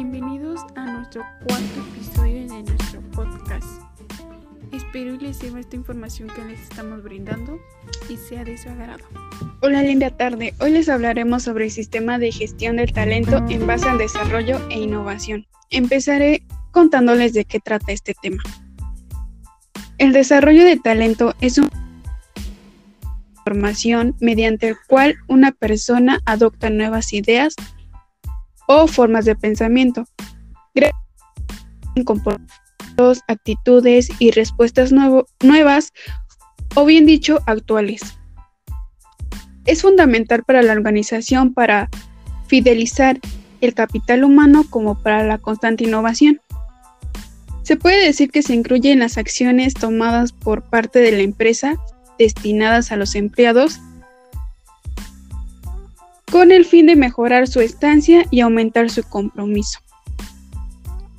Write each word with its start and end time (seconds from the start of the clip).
Bienvenidos 0.00 0.60
a 0.76 0.84
nuestro 0.84 1.24
cuarto 1.44 1.80
episodio 1.92 2.42
de 2.42 2.62
nuestro 2.62 3.00
podcast. 3.10 3.66
Espero 4.72 5.16
les 5.16 5.38
sirva 5.38 5.58
esta 5.58 5.74
información 5.74 6.28
que 6.28 6.44
les 6.44 6.60
estamos 6.60 7.02
brindando 7.02 7.58
y 8.08 8.16
sea 8.16 8.44
de 8.44 8.56
su 8.56 8.68
agrado. 8.68 9.02
Hola, 9.60 9.82
linda 9.82 10.10
tarde. 10.16 10.54
Hoy 10.60 10.70
les 10.70 10.88
hablaremos 10.88 11.42
sobre 11.42 11.64
el 11.64 11.72
sistema 11.72 12.20
de 12.20 12.30
gestión 12.30 12.76
del 12.76 12.92
talento 12.92 13.44
en 13.48 13.66
base 13.66 13.88
al 13.88 13.98
desarrollo 13.98 14.60
e 14.70 14.78
innovación. 14.78 15.48
Empezaré 15.70 16.44
contándoles 16.70 17.32
de 17.32 17.44
qué 17.44 17.58
trata 17.58 17.90
este 17.90 18.14
tema. 18.22 18.44
El 19.98 20.12
desarrollo 20.12 20.62
de 20.62 20.76
talento 20.76 21.34
es 21.40 21.58
una 21.58 21.70
formación 23.42 24.14
mediante 24.20 24.68
el 24.68 24.76
cual 24.86 25.16
una 25.26 25.50
persona 25.50 26.20
adopta 26.24 26.70
nuevas 26.70 27.12
ideas 27.12 27.56
o 28.68 28.86
formas 28.86 29.24
de 29.24 29.34
pensamiento, 29.34 30.04
actitudes 33.26 34.08
y 34.18 34.30
respuestas 34.30 34.92
nuevas 34.92 35.92
o 36.74 36.84
bien 36.84 37.06
dicho 37.06 37.40
actuales. 37.46 38.02
Es 39.66 39.82
fundamental 39.82 40.42
para 40.44 40.62
la 40.62 40.72
organización 40.72 41.52
para 41.52 41.88
fidelizar 42.46 43.18
el 43.60 43.74
capital 43.74 44.24
humano 44.24 44.64
como 44.68 45.02
para 45.02 45.24
la 45.24 45.38
constante 45.38 45.84
innovación. 45.84 46.40
Se 47.62 47.76
puede 47.76 48.04
decir 48.04 48.30
que 48.30 48.42
se 48.42 48.54
incluye 48.54 48.92
en 48.92 49.00
las 49.00 49.18
acciones 49.18 49.74
tomadas 49.74 50.32
por 50.32 50.62
parte 50.62 51.00
de 51.00 51.12
la 51.12 51.22
empresa 51.22 51.76
destinadas 52.18 52.92
a 52.92 52.96
los 52.96 53.14
empleados 53.14 53.80
con 56.30 56.52
el 56.52 56.64
fin 56.64 56.86
de 56.86 56.96
mejorar 56.96 57.48
su 57.48 57.60
estancia 57.60 58.24
y 58.30 58.40
aumentar 58.40 58.90
su 58.90 59.02
compromiso. 59.02 59.80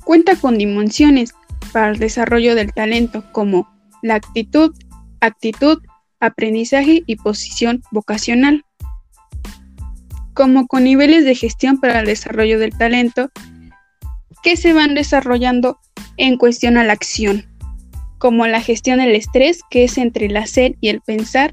Cuenta 0.04 0.36
con 0.36 0.58
dimensiones 0.58 1.32
para 1.72 1.90
el 1.90 1.98
desarrollo 1.98 2.54
del 2.54 2.72
talento 2.72 3.24
como 3.32 3.68
la 4.02 4.14
actitud, 4.14 4.74
actitud, 5.20 5.78
aprendizaje 6.20 7.02
y 7.06 7.16
posición 7.16 7.82
vocacional, 7.90 8.64
como 10.34 10.66
con 10.66 10.84
niveles 10.84 11.24
de 11.24 11.34
gestión 11.34 11.80
para 11.80 12.00
el 12.00 12.06
desarrollo 12.06 12.58
del 12.58 12.76
talento 12.76 13.30
que 14.42 14.56
se 14.56 14.72
van 14.72 14.94
desarrollando 14.94 15.78
en 16.16 16.36
cuestión 16.36 16.76
a 16.76 16.84
la 16.84 16.92
acción, 16.92 17.46
como 18.18 18.46
la 18.46 18.60
gestión 18.60 18.98
del 18.98 19.14
estrés, 19.14 19.60
que 19.70 19.84
es 19.84 19.98
entre 19.98 20.26
el 20.26 20.36
hacer 20.36 20.76
y 20.80 20.88
el 20.88 21.00
pensar, 21.00 21.52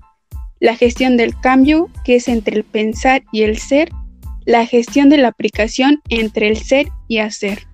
la 0.60 0.76
gestión 0.76 1.18
del 1.18 1.40
cambio, 1.40 1.90
que 2.04 2.16
es 2.16 2.28
entre 2.28 2.56
el 2.56 2.64
pensar 2.64 3.24
y 3.32 3.44
el 3.44 3.58
ser, 3.58 3.90
la 4.46 4.66
gestión 4.66 5.10
de 5.10 5.18
la 5.18 5.28
aplicación 5.28 6.02
entre 6.10 6.48
el 6.48 6.58
ser 6.58 6.88
y 7.08 7.20
hacer. 7.20 7.68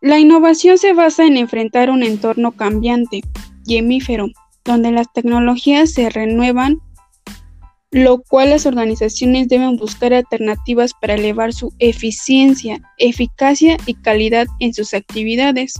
La 0.00 0.18
innovación 0.18 0.78
se 0.78 0.94
basa 0.94 1.24
en 1.26 1.36
enfrentar 1.36 1.90
un 1.90 2.02
entorno 2.02 2.52
cambiante 2.52 3.22
y 3.66 3.76
hemífero, 3.76 4.28
donde 4.64 4.90
las 4.90 5.12
tecnologías 5.12 5.92
se 5.92 6.10
renuevan, 6.10 6.80
lo 7.92 8.22
cual 8.22 8.50
las 8.50 8.66
organizaciones 8.66 9.48
deben 9.48 9.76
buscar 9.76 10.14
alternativas 10.14 10.92
para 10.94 11.14
elevar 11.14 11.52
su 11.52 11.72
eficiencia, 11.78 12.80
eficacia 12.98 13.76
y 13.86 13.94
calidad 13.94 14.46
en 14.60 14.72
sus 14.74 14.94
actividades. 14.94 15.74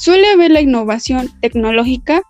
Suele 0.00 0.30
haber 0.30 0.50
la 0.50 0.62
innovación 0.62 1.28
tecnológica 1.42 2.22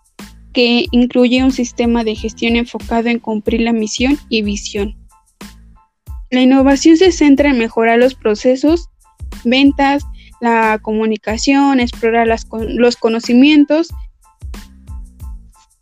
que 0.53 0.87
incluye 0.91 1.45
un 1.45 1.53
sistema 1.53 2.03
de 2.03 2.17
gestión 2.17 2.57
enfocado 2.57 3.09
en 3.09 3.21
cumplir 3.21 3.61
la 3.61 3.73
misión 3.73 4.19
y 4.29 4.43
visión. 4.43 4.97
La 6.33 6.41
innovación 6.41 6.97
se 6.97 7.13
centra 7.13 7.51
en 7.51 7.59
mejorar 7.59 8.01
los 8.01 8.17
procesos, 8.17 8.89
ventas, 9.45 10.03
la 10.41 10.81
comunicación, 10.83 11.79
explorar 11.79 12.27
los 12.27 12.97
conocimientos 12.97 13.87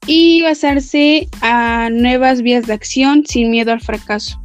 y 0.06 0.42
basarse 0.42 1.26
a 1.40 1.88
nuevas 1.90 2.42
vías 2.42 2.66
de 2.66 2.74
acción 2.74 3.24
sin 3.26 3.50
miedo 3.50 3.72
al 3.72 3.80
fracaso. 3.80 4.38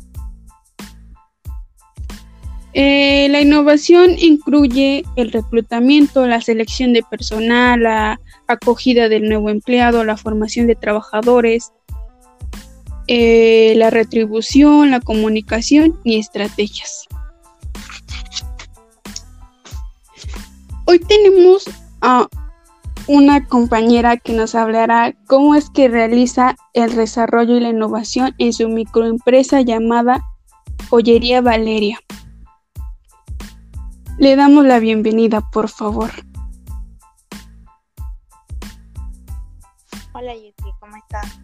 Eh, 2.76 3.28
la 3.30 3.42
innovación 3.42 4.18
incluye 4.18 5.06
el 5.16 5.32
reclutamiento, 5.32 6.26
la 6.26 6.42
selección 6.42 6.92
de 6.94 7.04
personal, 7.04 7.84
la 7.84 8.20
acogida 8.48 9.10
del 9.10 9.30
nuevo 9.30 9.50
empleado, 9.50 10.04
la 10.04 10.18
formación 10.18 10.66
de 10.66 10.76
trabajadores, 10.76 11.72
eh, 13.08 13.74
la 13.76 13.92
retribución, 13.92 14.90
la 14.90 15.02
comunicación 15.02 16.00
y 16.04 16.18
estrategias. 16.18 17.08
Hoy 20.86 21.00
tenemos 21.00 21.70
a 22.02 22.28
una 23.08 23.46
compañera 23.46 24.18
que 24.18 24.34
nos 24.34 24.56
hablará 24.56 25.14
cómo 25.28 25.56
es 25.56 25.70
que 25.70 25.90
realiza 25.90 26.56
el 26.74 26.96
desarrollo 26.96 27.58
y 27.58 27.60
la 27.60 27.70
innovación 27.70 28.34
en 28.38 28.54
su 28.54 28.68
microempresa 28.68 29.62
llamada 29.62 30.24
Joyería 30.90 31.42
Valeria. 31.42 32.00
Le 34.20 34.36
damos 34.36 34.66
la 34.66 34.80
bienvenida, 34.80 35.42
por 35.42 35.70
favor. 35.70 36.12
Hola 40.14 40.36
Yeti, 40.36 40.72
¿cómo 40.80 40.96
estás? 40.96 41.40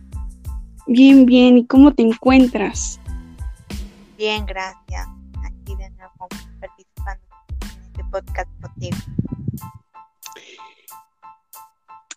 Bien, 0.86 1.26
bien. 1.26 1.58
¿Y 1.58 1.66
cómo 1.66 1.94
te 1.94 2.04
encuentras? 2.04 3.00
Bien, 4.18 4.46
gracias. 4.46 5.08
Aquí 5.44 5.76
de 5.76 5.90
nuevo 5.92 6.28
participando 6.60 7.26
en 7.62 7.82
este 7.82 8.04
podcast 8.12 8.50
contigo. 8.62 8.98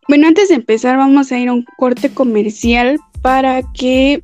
Bueno, 0.06 0.28
antes 0.28 0.50
de 0.50 0.56
empezar 0.56 0.98
vamos 0.98 1.32
a 1.32 1.38
ir 1.38 1.48
a 1.48 1.54
un 1.54 1.64
corte 1.78 2.12
comercial 2.12 3.00
para 3.22 3.62
que 3.72 4.22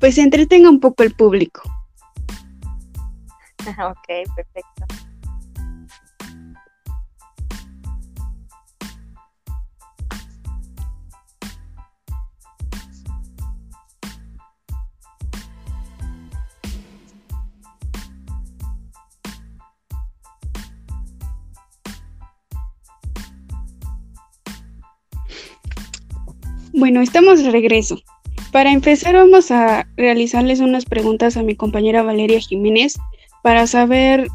pues 0.00 0.14
se 0.14 0.22
entretenga 0.22 0.70
un 0.70 0.80
poco 0.80 1.02
el 1.02 1.14
público. 1.14 1.71
ok, 3.90 4.34
perfecto. 4.34 4.86
Bueno, 26.74 27.00
estamos 27.00 27.42
de 27.44 27.50
regreso. 27.50 28.02
Para 28.50 28.72
empezar 28.72 29.14
vamos 29.14 29.50
a 29.50 29.86
realizarles 29.96 30.58
unas 30.60 30.84
preguntas 30.84 31.36
a 31.36 31.42
mi 31.42 31.54
compañera 31.54 32.02
Valeria 32.02 32.40
Jiménez 32.40 32.98
para 33.42 33.66
saber 33.66 34.28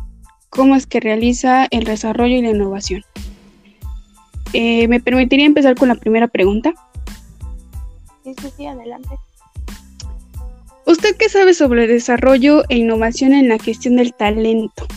cómo 0.49 0.75
es 0.75 0.85
que 0.85 0.99
realiza 0.99 1.67
el 1.71 1.85
desarrollo 1.85 2.35
y 2.35 2.41
la 2.41 2.49
innovación. 2.49 3.03
Eh, 4.53 4.87
¿Me 4.87 4.99
permitiría 4.99 5.45
empezar 5.45 5.75
con 5.75 5.89
la 5.89 5.95
primera 5.95 6.27
pregunta? 6.27 6.73
Sí, 8.23 8.33
sí, 8.41 8.51
sí, 8.55 8.65
adelante. 8.65 9.09
¿Usted 10.85 11.17
qué 11.17 11.27
sabe 11.27 11.53
sobre 11.53 11.85
desarrollo 11.85 12.63
e 12.69 12.77
innovación 12.77 13.33
en 13.33 13.49
la 13.49 13.59
gestión 13.59 13.97
del 13.97 14.13
talento? 14.13 14.87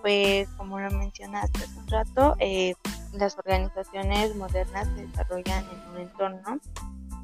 Pues 0.00 0.48
como 0.56 0.78
lo 0.78 0.90
mencionaste 0.92 1.58
hace 1.58 1.78
un 1.78 1.88
rato, 1.88 2.36
eh, 2.38 2.74
las 3.12 3.36
organizaciones 3.36 4.34
modernas 4.36 4.88
se 4.94 5.06
desarrollan 5.06 5.64
en 5.64 5.92
un 5.92 6.00
entorno 6.02 6.60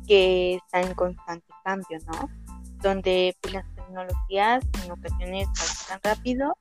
que 0.09 0.57
está 0.57 0.81
en 0.81 0.95
constante 0.95 1.47
cambio, 1.65 1.99
¿no? 2.07 2.46
Donde 2.83 3.37
pues, 3.41 3.55
las 3.55 3.75
tecnologías 3.75 4.65
en 4.85 4.93
ocasiones 4.93 5.49
avanzan 5.49 6.01
rápido 6.03 6.57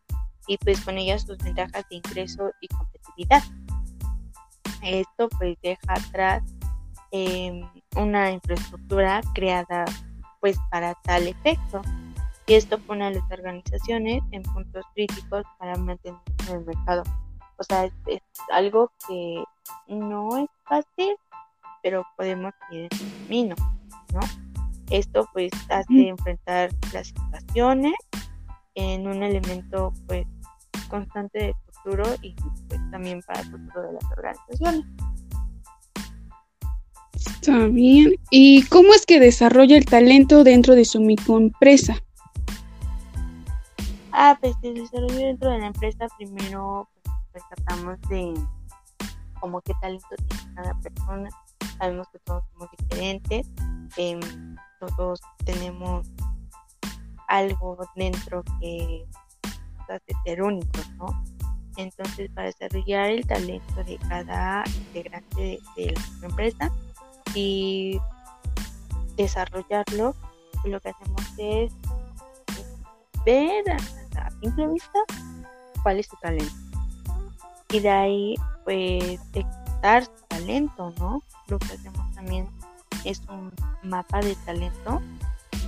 y 0.48 0.58
pues 0.58 0.82
con 0.82 0.98
ellas 0.98 1.24
sus 1.24 1.38
ventajas 1.38 1.86
de 1.90 1.96
ingreso 1.98 2.52
y 2.62 2.68
competitividad. 2.68 3.44
Esto 4.82 5.30
pues 5.40 5.58
deja 5.64 5.94
atrás 5.94 6.44
em, 7.12 7.68
una 7.96 8.32
infraestructura 8.32 9.22
creada 9.34 9.86
pues 10.40 10.58
para 10.70 10.94
tal 11.04 11.28
efecto 11.28 11.82
y 12.48 12.54
esto 12.54 12.78
pone 12.80 13.06
a 13.06 13.12
las 13.12 13.24
organizaciones 13.32 14.22
en 14.32 14.44
puntos 14.44 14.86
críticos 14.94 15.44
para 15.58 15.76
mantener 15.78 16.20
el 16.52 16.64
mercado. 16.64 17.04
O 17.58 17.64
sea, 17.64 17.86
es, 17.86 18.22
algo 18.52 18.92
que 19.08 19.44
no 19.88 20.38
es 20.38 20.50
fácil, 20.66 21.16
pero 21.82 22.06
podemos 22.16 22.54
ir 22.70 22.82
en 22.82 23.00
el 23.00 23.24
camino, 23.24 23.56
¿no? 24.14 24.45
Esto 24.90 25.28
pues 25.34 25.52
hace 25.70 26.10
enfrentar 26.10 26.70
las 26.94 27.08
situaciones 27.08 27.94
en 28.76 29.08
un 29.08 29.24
elemento 29.24 29.94
pues 30.08 30.26
constante 30.90 31.40
de 31.40 31.56
futuro 31.72 32.04
y 32.22 32.36
pues 32.68 32.80
también 32.92 33.22
para 33.22 33.42
el 33.42 33.52
futuro 33.52 33.82
de 33.82 33.94
las 33.94 34.12
organizaciones. 34.12 34.86
Está 37.14 37.68
bien. 37.68 38.16
¿Y 38.30 38.64
cómo 38.68 38.94
es 38.94 39.06
que 39.06 39.20
desarrolla 39.20 39.78
el 39.78 39.86
talento 39.86 40.44
dentro 40.44 40.76
de 40.76 40.86
su 40.86 41.00
microempresa? 41.00 41.96
Ah, 44.12 44.38
pues 44.40 44.56
el 44.64 44.76
desarrollo 44.76 45.18
dentro 45.18 45.52
de 45.52 45.60
la 45.60 45.68
empresa 45.68 46.08
primero 46.18 46.88
pues, 47.32 47.44
tratamos 47.50 48.00
de 48.10 48.34
como 49.40 49.62
qué 49.62 49.74
talento 49.82 50.08
tiene 50.28 50.56
cada 50.56 50.74
persona. 50.80 51.30
Sabemos 51.78 52.08
que 52.08 52.20
todos 52.20 52.44
somos 52.54 52.70
diferentes, 52.78 53.48
em, 53.98 54.20
todos 54.80 55.20
tenemos 55.46 56.08
algo 57.28 57.78
dentro 57.96 58.44
que 58.60 59.06
nos 59.44 59.90
hace 59.90 60.14
ser 60.24 60.42
únicos, 60.42 60.90
¿no? 60.98 61.08
Entonces, 61.78 62.30
para 62.32 62.48
desarrollar 62.48 63.10
el 63.10 63.28
talento 63.28 63.84
de 63.84 63.98
cada 64.10 64.64
integrante 64.68 65.60
de, 65.76 65.94
la 66.22 66.28
empresa 66.28 66.72
y 67.34 68.00
desarrollarlo, 69.18 70.16
lo 70.64 70.80
que 70.80 70.90
hacemos 70.90 71.22
es 71.38 71.74
ver 73.26 73.64
a 74.18 74.32
simple 74.40 74.68
vista 74.68 75.00
cuál 75.84 76.00
es 76.00 76.08
su 76.08 76.16
talento. 76.18 76.54
Y 77.70 77.80
de 77.80 77.90
ahí, 77.90 78.36
pues, 78.64 79.20
detectar 79.32 80.06
su 80.06 80.26
talento, 80.30 80.94
¿no? 80.98 81.22
Lo 81.48 81.60
que 81.60 81.74
hacemos 81.74 82.16
también 82.16 82.48
es 83.06 83.22
un 83.30 83.54
mapa 83.84 84.20
de 84.20 84.36
talento 84.46 85.02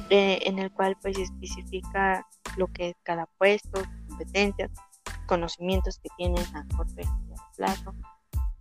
en 0.09 0.59
el 0.59 0.71
cual, 0.71 0.97
pues, 1.01 1.17
especifica 1.17 2.25
lo 2.55 2.67
que 2.67 2.89
es 2.89 2.95
cada 3.03 3.25
puesto, 3.37 3.81
competencias, 4.07 4.71
conocimientos 5.25 5.99
que 5.99 6.09
tienen 6.17 6.43
a 6.55 6.65
corto 6.75 7.01
y 7.01 7.03
a 7.05 7.51
plazo, 7.55 7.93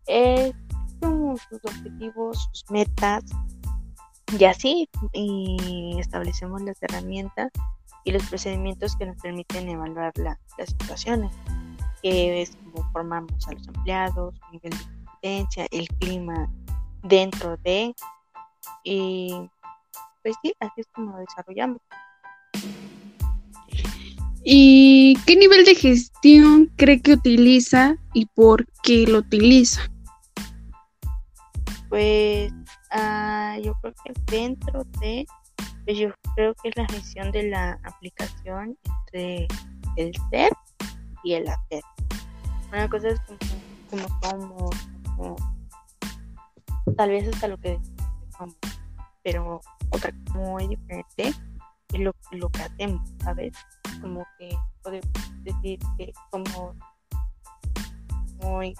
eh, 0.06 0.52
sus 1.00 1.64
objetivos, 1.64 2.48
sus 2.52 2.70
metas, 2.70 3.24
y 4.38 4.44
así, 4.44 4.88
establecemos 5.98 6.60
las 6.62 6.82
herramientas 6.82 7.50
y 8.04 8.10
los 8.10 8.24
procedimientos 8.24 8.96
que 8.96 9.06
nos 9.06 9.16
permiten 9.22 9.68
evaluar 9.68 10.12
las 10.16 10.38
situaciones, 10.68 11.32
que 12.02 12.42
es 12.42 12.56
como 12.56 12.90
formamos 12.92 13.46
a 13.46 13.52
los 13.52 13.66
empleados, 13.68 14.34
el 14.34 14.52
nivel 14.52 14.70
de 14.70 14.84
competencia, 15.04 15.66
el 15.70 15.88
clima 16.00 16.50
dentro 17.04 17.56
de, 17.58 17.94
y 18.84 19.32
pues 20.22 20.36
sí, 20.42 20.52
así 20.60 20.80
es 20.80 20.86
como 20.94 21.12
lo 21.12 21.18
desarrollamos. 21.18 21.78
¿Y 24.42 25.16
qué 25.26 25.36
nivel 25.36 25.64
de 25.64 25.74
gestión 25.74 26.70
cree 26.76 27.00
que 27.00 27.14
utiliza 27.14 27.96
y 28.12 28.26
por 28.26 28.66
qué 28.82 29.06
lo 29.06 29.18
utiliza? 29.18 29.80
Pues 31.88 32.52
uh, 32.52 33.60
yo 33.60 33.74
creo 33.80 33.94
que 34.04 34.12
dentro 34.30 34.84
de, 35.00 35.26
pues 35.84 35.98
yo 35.98 36.10
creo 36.34 36.54
que 36.54 36.68
es 36.68 36.76
la 36.76 36.86
gestión 36.86 37.32
de 37.32 37.50
la 37.50 37.78
aplicación 37.84 38.78
entre 38.84 39.48
el 39.96 40.12
ser 40.30 40.52
y 41.24 41.34
el 41.34 41.48
hacer. 41.48 41.82
Una 42.72 42.88
cosa 42.88 43.08
es 43.08 43.20
como, 43.90 44.06
como 44.20 44.70
como, 45.16 45.36
tal 46.96 47.10
vez 47.10 47.28
hasta 47.28 47.48
lo 47.48 47.58
que 47.58 47.78
somos, 48.36 48.56
pero 49.22 49.60
otra 49.90 50.12
muy 50.34 50.68
diferente 50.68 51.34
es 51.92 52.00
lo, 52.00 52.12
lo 52.32 52.48
que 52.50 52.62
hacemos, 52.62 53.02
¿sabes? 53.22 53.52
como 54.00 54.26
que 54.38 54.56
podemos 54.82 55.08
decir 55.42 55.78
que 55.96 56.12
como 56.30 56.74
muy, 58.42 58.74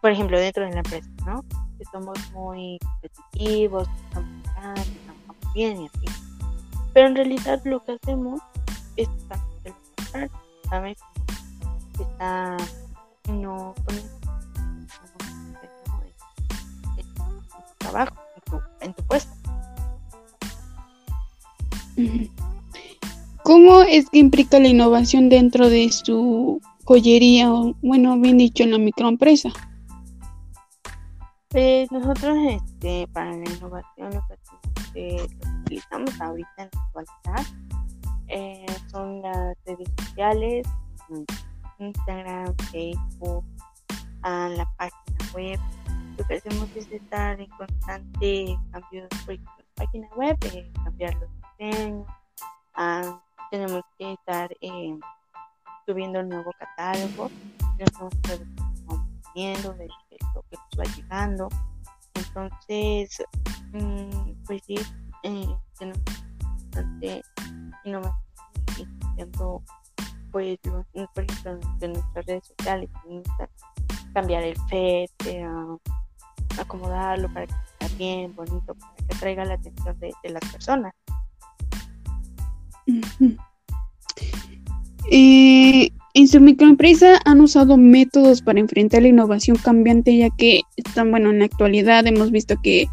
por 0.00 0.10
ejemplo, 0.10 0.38
dentro 0.38 0.64
de 0.64 0.70
la 0.70 0.78
empresa, 0.78 1.08
¿no? 1.26 1.42
Que 1.78 1.84
somos 1.86 2.18
muy 2.32 2.78
competitivos, 2.78 3.88
estamos 4.06 4.42
bien 5.54 5.82
y 5.82 5.86
así. 5.86 6.06
Pero 6.92 7.08
en 7.08 7.16
realidad 7.16 7.60
lo 7.64 7.82
que 7.84 7.92
hacemos 7.92 8.40
es 8.96 9.08
¿sabes? 10.68 10.98
Está 11.98 12.56
no 13.28 13.74
¿Cómo 23.42 23.82
es 23.82 24.08
que 24.08 24.18
implica 24.18 24.58
la 24.58 24.68
innovación 24.68 25.28
dentro 25.28 25.68
de 25.68 25.90
su 25.92 26.60
joyería 26.84 27.52
o, 27.52 27.74
bueno, 27.82 28.18
bien 28.18 28.38
dicho, 28.38 28.62
en 28.62 28.70
la 28.72 28.78
microempresa? 28.78 29.50
Pues 31.48 31.92
nosotros 31.92 32.36
este, 32.48 33.06
para 33.12 33.30
la 33.30 33.44
innovación 33.44 34.10
lo 34.12 34.22
que, 34.92 35.26
utilizamos 35.62 36.20
ahorita 36.20 36.50
en 36.58 36.70
la 36.72 36.82
actualidad 36.82 37.46
eh, 38.28 38.66
son 38.90 39.22
las 39.22 39.56
redes 39.66 39.88
sociales, 39.98 40.66
Instagram, 41.78 42.54
Facebook, 42.72 43.44
a 44.22 44.48
la 44.48 44.68
página 44.76 45.32
web. 45.34 45.60
Lo 46.16 46.26
que 46.26 46.34
hacemos 46.34 46.68
es 46.76 46.90
estar 46.90 47.40
en 47.40 47.50
constante 47.50 48.58
cambio 48.72 49.06
de 49.26 49.36
la 49.36 49.48
página 49.74 50.08
web, 50.16 50.36
eh, 50.52 50.70
cambiar 50.82 51.14
los 51.14 51.30
diseños, 51.58 52.06
a 52.74 53.20
tenemos 53.50 53.82
que 53.98 54.12
estar 54.14 54.50
eh, 54.60 54.98
subiendo 55.86 56.20
el 56.20 56.28
nuevo 56.28 56.50
catálogo, 56.58 57.30
nos 57.78 57.88
estamos 57.88 58.14
viendo 59.32 59.72
de, 59.74 59.86
lo 60.34 60.42
que 60.42 60.56
nos 60.56 60.80
va 60.80 60.96
llegando. 60.96 61.48
Entonces, 62.14 63.22
mm, 63.72 64.44
pues 64.46 64.62
sí, 64.66 64.76
eh, 65.22 65.46
tenemos 65.78 66.02
bastante 66.40 67.22
innovación 67.84 68.24
intentando, 68.76 69.62
pues, 70.32 70.58
por 71.14 71.24
ejemplo, 71.24 71.60
en 71.80 71.92
nuestras 71.92 72.26
redes 72.26 72.46
sociales, 72.58 72.90
cambiar 74.12 74.42
el 74.42 74.56
FED, 74.68 75.10
eh, 75.26 75.46
acomodarlo 76.58 77.32
para 77.32 77.46
que 77.46 77.54
esté 77.80 77.96
bien, 77.96 78.34
bonito, 78.34 78.74
para 78.74 78.94
que 78.96 79.14
traiga 79.16 79.44
la 79.44 79.54
atención 79.54 79.96
de 80.00 80.30
las 80.30 80.42
personas. 80.50 80.92
En 85.10 86.28
su 86.28 86.40
microempresa 86.40 87.20
han 87.24 87.40
usado 87.40 87.76
métodos 87.76 88.40
para 88.40 88.60
enfrentar 88.60 89.02
la 89.02 89.08
innovación 89.08 89.56
cambiante, 89.56 90.16
ya 90.16 90.30
que 90.30 90.62
están, 90.76 91.10
bueno, 91.10 91.30
en 91.30 91.40
la 91.40 91.46
actualidad 91.46 92.06
hemos 92.06 92.30
visto 92.30 92.54
que 92.62 92.86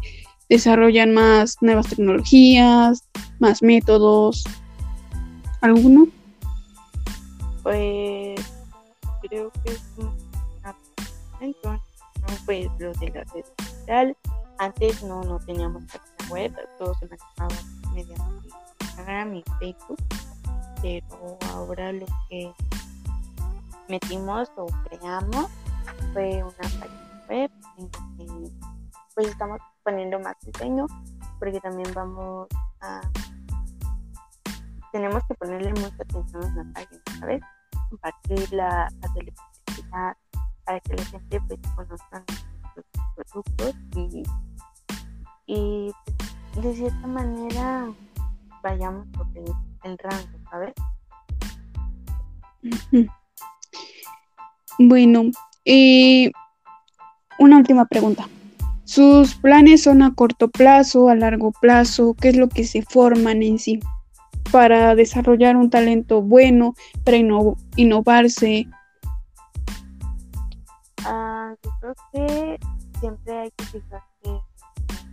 desarrollan 0.48 1.12
más 1.12 1.56
nuevas 1.60 1.88
tecnologías, 1.88 3.08
más 3.38 3.62
métodos. 3.62 4.44
¿Alguno? 5.60 6.08
Pues 7.62 8.40
creo 9.22 9.52
que 9.64 9.72
es 9.72 9.80
un 9.96 10.10
pues 12.46 12.66
lo 12.78 12.92
de 12.94 13.10
la 13.10 13.24
red 13.32 13.44
social. 13.56 14.16
Antes 14.58 15.02
no, 15.02 15.22
no 15.22 15.38
teníamos 15.40 15.84
página 15.84 16.30
web, 16.30 16.52
todo 16.78 16.94
se 16.94 17.06
manejaba 17.06 17.62
mediante 17.94 18.48
Instagram 18.92 19.34
y 19.36 19.44
Facebook, 19.58 19.98
pero 20.82 21.38
ahora 21.52 21.92
lo 21.92 22.06
que 22.28 22.52
metimos 23.88 24.50
o 24.56 24.66
creamos 24.88 25.46
fue 26.12 26.42
una 26.42 26.52
página 26.56 27.24
web 27.28 27.50
en 27.78 27.90
que 27.90 28.52
pues 29.14 29.28
estamos 29.28 29.60
poniendo 29.82 30.18
más 30.20 30.34
diseño 30.42 30.86
porque 31.38 31.60
también 31.60 31.92
vamos 31.94 32.48
a 32.80 33.00
tenemos 34.92 35.22
que 35.26 35.34
ponerle 35.34 35.72
mucha 35.72 36.02
atención 36.02 36.44
a 36.44 36.64
la 36.64 36.72
página, 36.74 37.02
¿sabes? 37.18 37.42
Compartirla, 37.88 38.88
hacerle 39.02 39.32
publicidad 39.66 40.16
para 40.64 40.80
que 40.80 40.94
la 40.94 41.04
gente 41.04 41.40
pues 41.48 41.60
conozca 41.74 42.24
nuestros 43.16 43.44
productos 43.54 43.74
y, 43.96 44.22
y 45.46 45.92
de 46.60 46.74
cierta 46.74 47.06
manera 47.06 47.88
vayamos 48.62 49.06
por 49.08 49.26
el, 49.34 49.98
rango, 49.98 50.38
¿sabes? 50.50 50.74
Bueno, 54.78 55.24
eh, 55.66 56.32
una 57.38 57.58
última 57.58 57.84
pregunta. 57.84 58.26
¿Sus 58.84 59.34
planes 59.34 59.82
son 59.82 60.02
a 60.02 60.14
corto 60.14 60.48
plazo, 60.48 61.10
a 61.10 61.14
largo 61.14 61.52
plazo? 61.52 62.14
¿Qué 62.18 62.30
es 62.30 62.36
lo 62.36 62.48
que 62.48 62.64
se 62.64 62.82
forman 62.82 63.42
en 63.42 63.58
sí 63.58 63.80
para 64.50 64.94
desarrollar 64.94 65.56
un 65.56 65.68
talento 65.68 66.22
bueno, 66.22 66.74
para 67.04 67.18
innovarse? 67.76 68.66
Ah, 71.04 71.54
yo 71.62 71.70
creo 71.80 71.94
que 72.12 72.58
siempre 72.98 73.38
hay 73.40 73.50
que 73.50 73.64
fijarse 73.66 74.11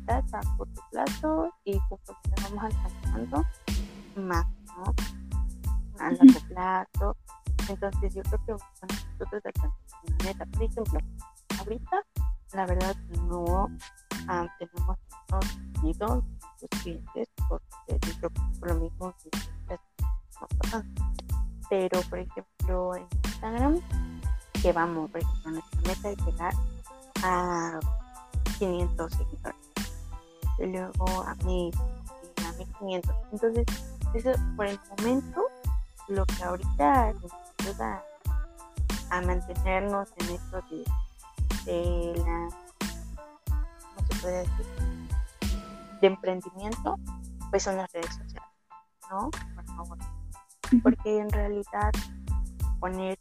a 0.09 0.57
corto 0.57 0.81
plazo 0.91 1.53
y 1.63 1.79
conforme 1.87 2.21
vamos 2.43 2.63
alcanzando 2.63 3.45
más, 4.15 4.45
¿no? 4.77 4.93
A 5.99 6.11
largo 6.11 6.39
plazo. 6.47 7.17
Entonces 7.69 8.15
yo 8.15 8.23
creo 8.23 8.45
que 8.45 8.51
nosotros 8.53 9.45
alcanzamos 9.45 9.77
una 10.03 10.25
meta. 10.25 10.45
Por 10.45 10.63
ejemplo, 10.63 10.99
ahorita 11.59 12.03
la 12.53 12.65
verdad 12.65 12.95
no 13.27 13.67
ah, 14.27 14.47
tenemos 14.57 14.97
hemos 15.29 15.73
tenido 15.73 16.23
los 16.61 16.81
clientes 16.81 17.27
por, 17.47 17.61
por 18.59 18.69
lo 18.69 18.75
mismo. 18.75 19.13
Pero, 21.69 22.01
por 22.09 22.19
ejemplo, 22.19 22.95
en 22.95 23.07
Instagram, 23.25 23.79
que 24.59 24.73
vamos, 24.73 25.11
por 25.11 25.21
ejemplo, 25.21 25.51
nuestra 25.51 25.81
meta 25.81 26.09
es 26.09 26.25
llegar 26.25 26.53
a 27.23 27.79
500 28.57 29.13
seguidores. 29.13 29.58
Luego 30.59 31.23
a 31.23 31.35
mí, 31.45 31.71
a 32.45 32.51
1500. 32.53 33.15
Entonces, 33.31 33.65
eso 34.13 34.31
por 34.55 34.65
el 34.65 34.79
momento, 34.97 35.41
lo 36.07 36.25
que 36.25 36.43
ahorita 36.43 37.13
nos 37.13 37.31
ayuda 37.59 38.03
a 39.09 39.21
mantenernos 39.21 40.09
en 40.17 40.35
esto 40.35 40.61
de, 40.69 40.83
de 41.65 42.17
la, 42.17 42.49
¿cómo 43.49 44.07
se 44.07 44.21
puede 44.21 44.37
decir? 44.39 44.65
De 46.01 46.07
emprendimiento, 46.07 46.95
pues 47.49 47.63
son 47.63 47.77
las 47.77 47.91
redes 47.91 48.15
sociales, 48.15 48.49
¿no? 49.09 49.29
Por 49.29 49.65
favor. 49.65 49.97
Porque 50.83 51.19
en 51.19 51.29
realidad 51.29 51.91
poner 52.79 53.17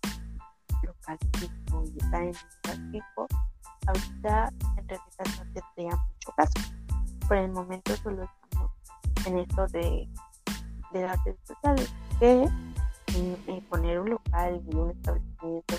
local 0.82 1.18
tipo 1.32 1.84
y 1.84 1.98
estar 1.98 2.22
en 2.22 2.32
local 2.32 2.92
tipo, 2.92 3.26
ahorita 3.86 4.52
en 4.76 4.88
realidad 4.88 5.44
no 5.44 5.52
tendría 5.52 5.96
mucho 5.96 6.32
caso. 6.36 6.77
Por 7.28 7.36
el 7.36 7.50
momento 7.52 7.94
solo 7.96 8.24
estamos 8.24 8.70
en 9.26 9.38
esto 9.38 9.66
de, 9.68 10.08
de 10.92 11.02
las 11.02 11.22
redes 11.24 11.38
sociales, 11.44 11.94
que 12.18 12.48
en, 13.46 13.60
poner 13.68 14.00
un 14.00 14.10
local 14.10 14.62
y 14.66 14.74
un 14.74 14.90
establecimiento 14.90 15.74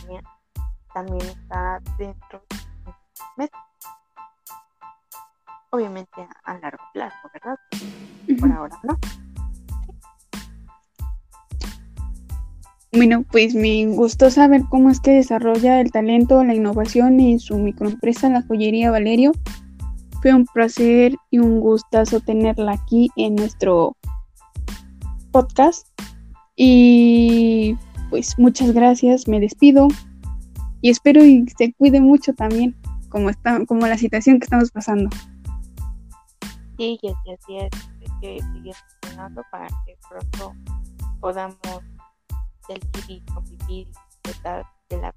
también 0.93 1.21
está 1.21 1.81
dentro 1.97 2.43
de 2.49 2.93
metas. 3.37 3.61
Obviamente 5.71 6.27
a, 6.45 6.57
largo 6.59 6.83
plazo, 6.93 7.15
¿verdad? 7.33 7.57
Por 8.39 8.51
ahora 8.51 8.79
no. 8.83 8.97
Bueno, 12.91 13.23
pues 13.31 13.53
me 13.53 13.85
gustó 13.87 14.31
saber 14.31 14.63
cómo 14.69 14.89
es 14.89 14.99
que 14.99 15.11
desarrolla 15.11 15.79
el 15.79 15.91
talento, 15.91 16.43
la 16.43 16.55
innovación 16.55 17.19
en 17.19 17.39
su 17.39 17.57
microempresa 17.57 18.29
La 18.29 18.41
Joyería 18.41 18.89
Valerio. 18.89 19.31
Fue 20.21 20.33
un 20.33 20.45
placer 20.45 21.15
y 21.31 21.39
un 21.39 21.59
gustazo 21.59 22.19
tenerla 22.19 22.73
aquí 22.73 23.09
en 23.15 23.35
nuestro 23.35 23.95
podcast. 25.31 25.87
Y 26.55 27.77
pues 28.09 28.37
muchas 28.37 28.71
gracias, 28.73 29.27
me 29.27 29.39
despido 29.39 29.87
y 30.81 30.89
espero 30.89 31.23
y 31.23 31.45
se 31.57 31.73
cuide 31.73 32.01
mucho 32.01 32.33
también, 32.33 32.75
como 33.09 33.29
está, 33.29 33.65
como 33.65 33.87
la 33.87 33.97
situación 33.97 34.39
que 34.39 34.45
estamos 34.45 34.71
pasando. 34.71 35.09
Sí, 36.77 36.97
y 37.01 37.09
así 37.09 37.57
es, 37.57 37.69
que 38.21 38.39
seguir 38.53 38.73
funcionando 39.01 39.43
para 39.51 39.67
que 39.85 39.97
pronto 40.09 40.53
podamos 41.19 41.57
salir 42.67 42.81
y 43.07 43.21
convivir 43.33 43.59
y 43.69 43.87
disfrutar 44.23 44.65
de 44.89 44.97
la 44.97 45.15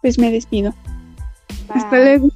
Pues 0.00 0.18
me 0.18 0.30
despido. 0.30 0.74
Hasta 1.68 1.98
luego. 1.98 2.28